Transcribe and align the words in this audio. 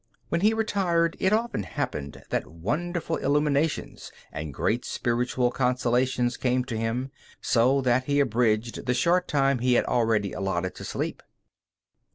When 0.29 0.41
he 0.41 0.55
retired, 0.55 1.15
it 1.19 1.31
often 1.31 1.61
happened 1.61 2.23
that 2.31 2.47
wonderful 2.47 3.17
illuminations 3.17 4.11
and 4.31 4.51
great 4.51 4.83
spiritual 4.83 5.51
consolations 5.51 6.37
came 6.37 6.65
to 6.65 6.75
him, 6.75 7.11
so 7.39 7.81
that 7.81 8.05
he 8.05 8.19
abridged 8.19 8.87
the 8.87 8.95
short 8.95 9.27
time 9.27 9.59
he 9.59 9.75
had 9.75 9.85
already 9.85 10.33
allotted 10.33 10.73
to 10.73 10.83
sleep. 10.83 11.21